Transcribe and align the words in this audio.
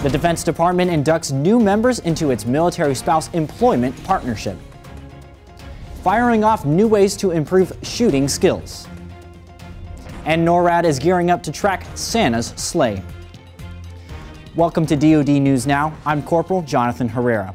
The 0.00 0.08
Defense 0.08 0.44
Department 0.44 0.92
inducts 0.92 1.32
new 1.32 1.58
members 1.58 1.98
into 1.98 2.30
its 2.30 2.46
military 2.46 2.94
spouse 2.94 3.28
employment 3.34 4.00
partnership. 4.04 4.56
Firing 6.04 6.44
off 6.44 6.64
new 6.64 6.86
ways 6.86 7.16
to 7.16 7.32
improve 7.32 7.72
shooting 7.82 8.28
skills. 8.28 8.86
And 10.24 10.46
NORAD 10.46 10.84
is 10.84 11.00
gearing 11.00 11.32
up 11.32 11.42
to 11.42 11.50
track 11.50 11.84
Santa's 11.96 12.54
sleigh. 12.54 13.02
Welcome 14.54 14.86
to 14.86 14.94
DoD 14.94 15.30
News 15.42 15.66
Now. 15.66 15.92
I'm 16.06 16.22
Corporal 16.22 16.62
Jonathan 16.62 17.08
Herrera. 17.08 17.52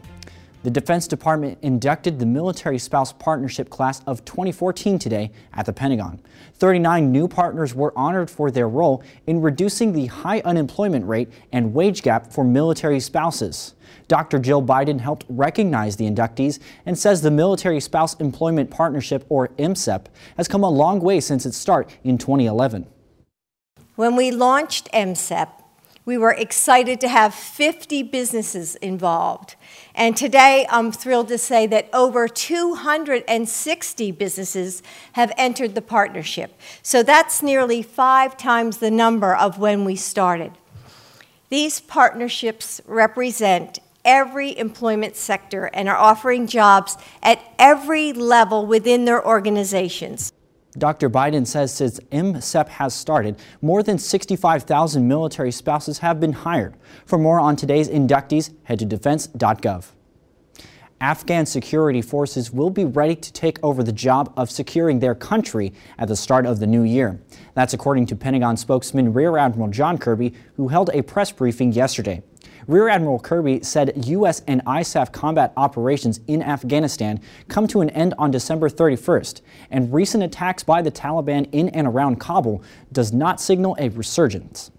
The 0.63 0.71
Defense 0.71 1.09
Department 1.09 1.57
inducted 1.61 2.19
the 2.19 2.25
Military 2.25 2.79
Spouse 2.79 3.11
Partnership 3.11 3.69
Class 3.69 4.01
of 4.07 4.23
2014 4.23 4.97
today 4.97 5.29
at 5.53 5.65
the 5.65 5.73
Pentagon. 5.73 6.21
39 6.53 7.11
new 7.11 7.27
partners 7.27 7.75
were 7.75 7.91
honored 7.97 8.29
for 8.29 8.49
their 8.49 8.69
role 8.69 9.03
in 9.27 9.41
reducing 9.41 9.91
the 9.91 10.05
high 10.05 10.39
unemployment 10.45 11.05
rate 11.05 11.29
and 11.51 11.73
wage 11.73 12.01
gap 12.01 12.31
for 12.31 12.45
military 12.45 13.01
spouses. 13.01 13.75
Dr. 14.07 14.39
Jill 14.39 14.63
Biden 14.63 15.01
helped 15.01 15.25
recognize 15.27 15.97
the 15.97 16.09
inductees 16.09 16.59
and 16.85 16.97
says 16.97 17.21
the 17.21 17.29
Military 17.29 17.81
Spouse 17.81 18.13
Employment 18.21 18.71
Partnership, 18.71 19.25
or 19.27 19.49
MSEP, 19.59 20.05
has 20.37 20.47
come 20.47 20.63
a 20.63 20.69
long 20.69 21.01
way 21.01 21.19
since 21.19 21.45
its 21.45 21.57
start 21.57 21.89
in 22.05 22.17
2011. 22.17 22.87
When 23.95 24.15
we 24.15 24.31
launched 24.31 24.89
MSEP, 24.93 25.49
we 26.05 26.17
were 26.17 26.31
excited 26.31 26.99
to 27.01 27.07
have 27.07 27.33
50 27.33 28.03
businesses 28.03 28.75
involved. 28.75 29.55
And 29.95 30.17
today 30.17 30.65
I'm 30.69 30.91
thrilled 30.91 31.29
to 31.29 31.37
say 31.37 31.65
that 31.67 31.89
over 31.93 32.27
260 32.27 34.11
businesses 34.11 34.83
have 35.13 35.31
entered 35.37 35.75
the 35.75 35.81
partnership. 35.81 36.59
So 36.81 37.03
that's 37.03 37.41
nearly 37.41 37.81
five 37.81 38.35
times 38.35 38.77
the 38.77 38.91
number 38.91 39.35
of 39.35 39.59
when 39.59 39.85
we 39.85 39.95
started. 39.95 40.51
These 41.49 41.79
partnerships 41.81 42.81
represent 42.85 43.79
every 44.03 44.57
employment 44.57 45.15
sector 45.15 45.65
and 45.73 45.87
are 45.87 45.95
offering 45.95 46.47
jobs 46.47 46.97
at 47.21 47.39
every 47.57 48.11
level 48.11 48.65
within 48.65 49.05
their 49.05 49.25
organizations. 49.25 50.33
Dr. 50.77 51.09
Biden 51.09 51.45
says 51.45 51.73
since 51.73 51.99
MSEP 52.11 52.67
has 52.67 52.93
started, 52.93 53.37
more 53.61 53.83
than 53.83 53.99
65,000 53.99 55.07
military 55.07 55.51
spouses 55.51 55.99
have 55.99 56.19
been 56.19 56.33
hired. 56.33 56.75
For 57.05 57.17
more 57.17 57.39
on 57.39 57.55
today's 57.55 57.89
inductees, 57.89 58.53
head 58.63 58.79
to 58.79 58.85
defense.gov. 58.85 59.91
Afghan 60.99 61.45
security 61.45 62.01
forces 62.01 62.51
will 62.51 62.69
be 62.69 62.85
ready 62.85 63.15
to 63.15 63.33
take 63.33 63.61
over 63.61 63.83
the 63.83 63.91
job 63.91 64.33
of 64.37 64.49
securing 64.49 64.99
their 64.99 65.13
country 65.13 65.73
at 65.97 66.07
the 66.07 66.15
start 66.15 66.45
of 66.45 66.59
the 66.59 66.67
new 66.67 66.83
year. 66.83 67.19
That's 67.55 67.73
according 67.73 68.05
to 68.07 68.15
Pentagon 68.15 68.55
spokesman 68.55 69.11
Rear 69.11 69.37
Admiral 69.37 69.69
John 69.69 69.97
Kirby, 69.97 70.33
who 70.55 70.69
held 70.69 70.89
a 70.93 71.01
press 71.01 71.29
briefing 71.29 71.73
yesterday. 71.73 72.23
Rear 72.67 72.89
Admiral 72.89 73.19
Kirby 73.19 73.63
said 73.63 74.05
U.S. 74.07 74.41
and 74.47 74.63
ISAF 74.65 75.11
combat 75.11 75.53
operations 75.57 76.19
in 76.27 76.41
Afghanistan 76.41 77.19
come 77.47 77.67
to 77.67 77.81
an 77.81 77.89
end 77.91 78.13
on 78.17 78.31
December 78.31 78.69
31st, 78.69 79.41
and 79.69 79.93
recent 79.93 80.23
attacks 80.23 80.63
by 80.63 80.81
the 80.81 80.91
Taliban 80.91 81.47
in 81.51 81.69
and 81.69 81.87
around 81.87 82.19
Kabul 82.19 82.63
does 82.91 83.11
not 83.11 83.41
signal 83.41 83.75
a 83.79 83.89
resurgence. 83.89 84.71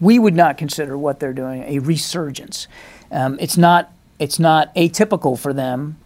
We 0.00 0.18
would 0.18 0.34
not 0.34 0.56
consider 0.56 0.96
what 0.96 1.20
they're 1.20 1.34
doing 1.34 1.62
a 1.64 1.78
resurgence. 1.78 2.66
Um, 3.12 3.38
it's 3.40 3.56
not 3.56 3.92
it's 4.18 4.38
not 4.38 4.74
atypical 4.74 5.38
for 5.38 5.52
them 5.52 5.99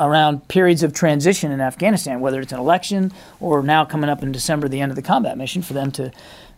around 0.00 0.48
periods 0.48 0.82
of 0.82 0.92
transition 0.92 1.52
in 1.52 1.60
Afghanistan, 1.60 2.20
whether 2.20 2.40
it's 2.40 2.52
an 2.52 2.58
election 2.58 3.12
or 3.38 3.62
now 3.62 3.84
coming 3.84 4.10
up 4.10 4.22
in 4.22 4.32
December, 4.32 4.66
the 4.68 4.80
end 4.80 4.90
of 4.90 4.96
the 4.96 5.02
combat 5.02 5.38
mission, 5.38 5.62
for 5.62 5.74
them 5.74 5.92
to 5.92 6.10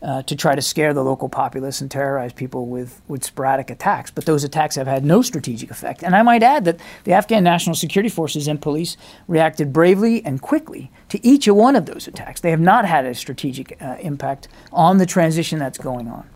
uh, 0.02 0.22
to 0.22 0.34
try 0.34 0.54
to 0.54 0.62
scare 0.62 0.92
the 0.92 1.04
local 1.04 1.28
populace 1.28 1.80
and 1.80 1.90
terrorize 1.90 2.32
people 2.32 2.66
with, 2.66 3.00
with 3.06 3.22
sporadic 3.22 3.70
attacks. 3.70 4.10
But 4.10 4.24
those 4.24 4.42
attacks 4.42 4.74
have 4.74 4.88
had 4.88 5.04
no 5.04 5.22
strategic 5.22 5.70
effect. 5.70 6.02
And 6.02 6.16
I 6.16 6.22
might 6.22 6.42
add 6.42 6.64
that 6.64 6.80
the 7.04 7.12
Afghan 7.12 7.44
National 7.44 7.76
Security 7.76 8.08
Forces 8.08 8.48
and 8.48 8.60
police 8.60 8.96
reacted 9.28 9.72
bravely 9.72 10.24
and 10.24 10.42
quickly 10.42 10.90
to 11.10 11.24
each 11.24 11.46
one 11.46 11.76
of 11.76 11.86
those 11.86 12.08
attacks. 12.08 12.40
They 12.40 12.50
have 12.50 12.60
not 12.60 12.84
had 12.84 13.06
a 13.06 13.14
strategic 13.14 13.80
uh, 13.80 13.96
impact 14.00 14.48
on 14.72 14.98
the 14.98 15.06
transition 15.06 15.60
that's 15.60 15.78
going 15.78 16.08
on. 16.08 16.28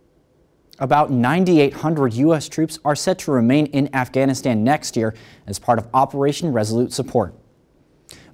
About 0.79 1.11
9,800 1.11 2.13
U.S. 2.15 2.51
troops 2.51 2.79
are 2.85 2.95
set 2.95 3.19
to 3.21 3.33
remain 3.33 3.67
in 3.67 3.95
Afghanistan 3.95 4.63
next 4.63 4.95
year 4.95 5.15
as 5.47 5.59
part 5.59 5.79
of 5.79 5.89
Operation 5.95 6.53
Resolute 6.53 6.93
Support. 6.93 7.35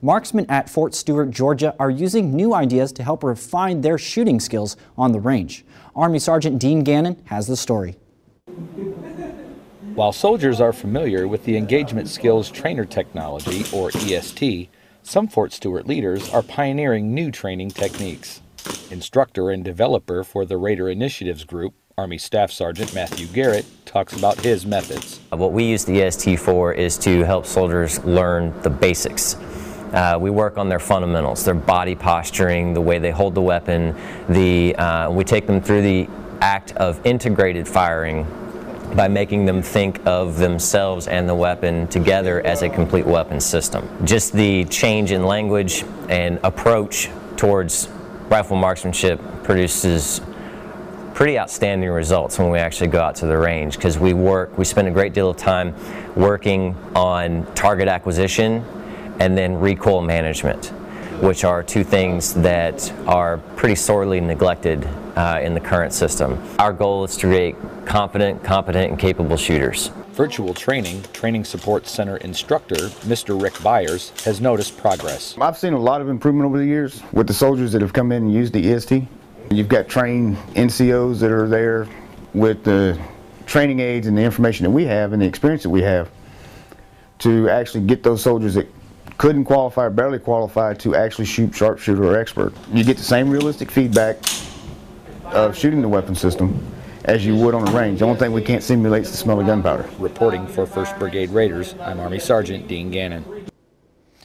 Marksmen 0.00 0.46
at 0.48 0.68
Fort 0.68 0.92
Stewart, 0.92 1.30
Georgia 1.30 1.76
are 1.78 1.90
using 1.90 2.34
new 2.34 2.52
ideas 2.52 2.90
to 2.92 3.04
help 3.04 3.22
refine 3.22 3.82
their 3.82 3.96
shooting 3.96 4.40
skills 4.40 4.76
on 4.98 5.12
the 5.12 5.20
range. 5.20 5.64
Army 5.94 6.18
Sergeant 6.18 6.58
Dean 6.58 6.82
Gannon 6.82 7.22
has 7.26 7.46
the 7.46 7.56
story. 7.56 7.94
While 9.94 10.12
soldiers 10.12 10.60
are 10.60 10.72
familiar 10.72 11.28
with 11.28 11.44
the 11.44 11.56
Engagement 11.56 12.08
Skills 12.08 12.50
Trainer 12.50 12.84
Technology, 12.84 13.64
or 13.72 13.90
EST, 13.94 14.68
some 15.04 15.28
Fort 15.28 15.52
Stewart 15.52 15.86
leaders 15.86 16.28
are 16.30 16.42
pioneering 16.42 17.14
new 17.14 17.30
training 17.30 17.70
techniques. 17.70 18.40
Instructor 18.90 19.50
and 19.50 19.64
developer 19.64 20.24
for 20.24 20.44
the 20.44 20.56
Raider 20.56 20.88
Initiatives 20.88 21.44
Group, 21.44 21.74
Army 21.98 22.18
Staff 22.18 22.50
Sergeant 22.50 22.94
Matthew 22.94 23.26
Garrett 23.26 23.66
talks 23.84 24.16
about 24.16 24.40
his 24.40 24.64
methods. 24.64 25.20
What 25.30 25.52
we 25.52 25.64
use 25.64 25.84
the 25.84 26.02
EST 26.02 26.38
for 26.38 26.72
is 26.72 26.96
to 26.98 27.24
help 27.24 27.46
soldiers 27.46 28.02
learn 28.04 28.58
the 28.62 28.70
basics 28.70 29.36
uh, 29.92 30.16
we 30.18 30.30
work 30.30 30.56
on 30.56 30.68
their 30.68 30.78
fundamentals, 30.78 31.44
their 31.44 31.54
body 31.54 31.94
posturing, 31.94 32.72
the 32.72 32.80
way 32.80 32.98
they 32.98 33.10
hold 33.10 33.34
the 33.34 33.42
weapon. 33.42 33.94
The, 34.28 34.74
uh, 34.76 35.10
we 35.10 35.24
take 35.24 35.46
them 35.46 35.60
through 35.60 35.82
the 35.82 36.08
act 36.40 36.72
of 36.76 37.04
integrated 37.06 37.68
firing 37.68 38.26
by 38.96 39.08
making 39.08 39.44
them 39.44 39.62
think 39.62 40.00
of 40.06 40.38
themselves 40.38 41.08
and 41.08 41.28
the 41.28 41.34
weapon 41.34 41.86
together 41.88 42.44
as 42.46 42.62
a 42.62 42.68
complete 42.68 43.06
weapon 43.06 43.38
system. 43.40 43.88
Just 44.06 44.32
the 44.32 44.64
change 44.66 45.12
in 45.12 45.24
language 45.24 45.84
and 46.08 46.38
approach 46.42 47.10
towards 47.36 47.88
rifle 48.28 48.56
marksmanship 48.56 49.20
produces 49.42 50.20
pretty 51.14 51.38
outstanding 51.38 51.90
results 51.90 52.38
when 52.38 52.50
we 52.50 52.58
actually 52.58 52.88
go 52.88 53.00
out 53.00 53.14
to 53.16 53.26
the 53.26 53.36
range 53.36 53.76
because 53.76 53.98
we 53.98 54.12
work, 54.12 54.56
we 54.56 54.64
spend 54.64 54.88
a 54.88 54.90
great 54.90 55.12
deal 55.12 55.30
of 55.30 55.36
time 55.36 55.74
working 56.16 56.76
on 56.94 57.46
target 57.54 57.88
acquisition 57.88 58.64
and 59.20 59.36
then 59.36 59.54
recoil 59.54 60.00
management, 60.00 60.66
which 61.20 61.44
are 61.44 61.62
two 61.62 61.84
things 61.84 62.34
that 62.34 62.92
are 63.06 63.38
pretty 63.56 63.74
sorely 63.74 64.20
neglected 64.20 64.84
uh, 65.16 65.38
in 65.42 65.54
the 65.54 65.60
current 65.60 65.92
system. 65.92 66.42
Our 66.58 66.72
goal 66.72 67.04
is 67.04 67.16
to 67.18 67.26
create 67.26 67.56
confident, 67.84 68.42
competent, 68.42 68.90
and 68.90 68.98
capable 68.98 69.36
shooters. 69.36 69.90
Virtual 70.12 70.52
training, 70.52 71.02
Training 71.14 71.44
Support 71.44 71.86
Center 71.86 72.18
instructor, 72.18 72.74
Mr. 73.06 73.40
Rick 73.40 73.62
Byers, 73.62 74.10
has 74.24 74.40
noticed 74.40 74.76
progress. 74.76 75.34
I've 75.40 75.56
seen 75.56 75.72
a 75.72 75.78
lot 75.78 76.00
of 76.00 76.08
improvement 76.08 76.46
over 76.46 76.58
the 76.58 76.66
years 76.66 77.02
with 77.12 77.26
the 77.26 77.34
soldiers 77.34 77.72
that 77.72 77.80
have 77.80 77.92
come 77.92 78.12
in 78.12 78.24
and 78.24 78.32
used 78.32 78.52
the 78.52 78.72
EST. 78.72 79.06
You've 79.56 79.68
got 79.68 79.88
trained 79.88 80.36
NCOs 80.54 81.20
that 81.20 81.30
are 81.30 81.46
there 81.46 81.86
with 82.32 82.64
the 82.64 82.98
training 83.44 83.80
aids 83.80 84.06
and 84.06 84.16
the 84.16 84.22
information 84.22 84.64
that 84.64 84.70
we 84.70 84.84
have 84.86 85.12
and 85.12 85.20
the 85.20 85.26
experience 85.26 85.62
that 85.62 85.70
we 85.70 85.82
have 85.82 86.10
to 87.18 87.48
actually 87.50 87.84
get 87.84 88.02
those 88.02 88.22
soldiers 88.22 88.54
that 88.54 88.66
couldn't 89.18 89.44
qualify 89.44 89.84
or 89.84 89.90
barely 89.90 90.18
qualify 90.18 90.74
to 90.74 90.94
actually 90.94 91.26
shoot 91.26 91.54
sharpshooter 91.54 92.02
or 92.02 92.18
expert. 92.18 92.54
You 92.72 92.82
get 92.82 92.96
the 92.96 93.02
same 93.02 93.28
realistic 93.28 93.70
feedback 93.70 94.16
of 95.26 95.56
shooting 95.56 95.82
the 95.82 95.88
weapon 95.88 96.14
system 96.14 96.66
as 97.04 97.26
you 97.26 97.36
would 97.36 97.54
on 97.54 97.68
a 97.68 97.70
range. 97.72 97.98
The 97.98 98.06
only 98.06 98.18
thing 98.18 98.32
we 98.32 98.42
can't 98.42 98.62
simulate 98.62 99.02
is 99.02 99.10
the 99.10 99.16
smell 99.16 99.38
of 99.40 99.46
gunpowder. 99.46 99.88
Reporting 99.98 100.46
for 100.46 100.66
1st 100.66 100.98
Brigade 100.98 101.30
Raiders, 101.30 101.74
I'm 101.80 102.00
Army 102.00 102.18
Sergeant 102.18 102.68
Dean 102.68 102.90
Gannon. 102.90 103.24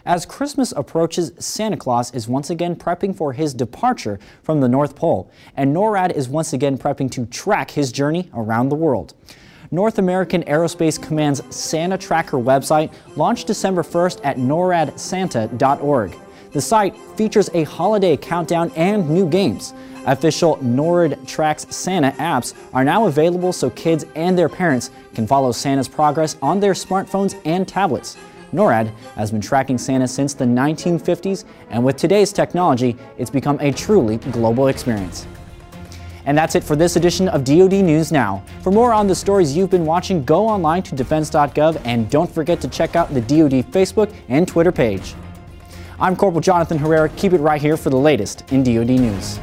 As 0.08 0.26
Christmas 0.26 0.72
approaches, 0.72 1.34
Santa 1.38 1.76
Claus 1.76 2.14
is 2.14 2.30
once 2.30 2.50
again 2.50 2.78
prepping 2.78 3.14
for 3.14 3.34
his 3.34 3.54
departure 3.54 4.22
from 4.42 4.62
the 4.62 4.70
North 4.70 4.96
Pole, 4.96 5.30
and 5.58 5.76
NORAD 5.76 6.14
is 6.16 6.30
once 6.30 6.54
again 6.54 6.78
prepping 6.78 7.12
to 7.12 7.26
track 7.26 7.72
his 7.72 7.92
journey 7.92 8.30
around 8.34 8.70
the 8.70 8.76
world. 8.76 9.16
North 9.70 10.00
American 10.00 10.44
Aerospace 10.44 10.98
Command's 10.98 11.44
Santa 11.54 11.98
Tracker 11.98 12.38
website 12.38 12.94
launched 13.18 13.48
December 13.48 13.84
1st 13.84 14.22
at 14.24 14.38
noradsanta.org. 14.38 16.16
The 16.54 16.62
site 16.62 16.98
features 17.18 17.50
a 17.54 17.64
holiday 17.66 18.16
countdown 18.16 18.72
and 18.78 19.10
new 19.10 19.28
games. 19.28 19.74
Official 20.06 20.56
NORAD 20.60 21.28
Tracks 21.28 21.68
Santa 21.76 22.12
apps 22.12 22.54
are 22.74 22.86
now 22.86 23.08
available 23.08 23.52
so 23.52 23.70
kids 23.72 24.06
and 24.16 24.38
their 24.38 24.48
parents 24.48 24.90
can 25.14 25.28
follow 25.28 25.52
Santa's 25.52 25.90
progress 25.90 26.38
on 26.42 26.62
their 26.62 26.72
smartphones 26.72 27.38
and 27.44 27.68
tablets. 27.68 28.16
NORAD 28.54 28.88
has 29.16 29.32
been 29.32 29.42
tracking 29.42 29.78
Santa 29.78 30.08
since 30.08 30.34
the 30.34 30.46
1950s, 30.46 31.46
and 31.70 31.84
with 31.84 31.98
today's 31.98 32.32
technology, 32.32 32.96
it's 33.18 33.30
become 33.30 33.58
a 33.60 33.72
truly 33.72 34.18
global 34.18 34.68
experience. 34.68 35.28
And 36.26 36.38
that's 36.38 36.56
it 36.56 36.64
for 36.64 36.76
this 36.76 36.98
edition 36.98 37.30
of 37.30 37.46
DoD 37.46 37.72
News 37.72 38.12
Now. 38.12 38.44
For 38.62 38.72
more 38.72 38.92
on 38.92 39.08
the 39.08 39.16
stories 39.16 39.56
you've 39.56 39.70
been 39.70 39.86
watching, 39.86 40.26
go 40.26 40.46
online 40.48 40.84
to 40.84 40.96
defense.gov 40.96 41.82
and 41.86 42.10
don't 42.10 42.30
forget 42.30 42.60
to 42.62 42.68
check 42.68 42.98
out 42.98 43.14
the 43.14 43.22
DoD 43.22 43.64
Facebook 43.72 44.14
and 44.28 44.46
Twitter 44.46 44.72
page. 44.72 45.16
I'm 46.00 46.16
Corporal 46.16 46.42
Jonathan 46.42 46.78
Herrera. 46.78 47.10
Keep 47.10 47.34
it 47.34 47.40
right 47.40 47.62
here 47.62 47.78
for 47.78 47.90
the 47.90 47.98
latest 47.98 48.52
in 48.52 48.62
DoD 48.62 48.90
News. 48.90 49.40